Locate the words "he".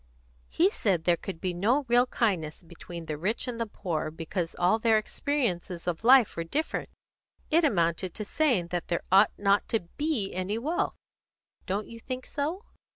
0.49-0.71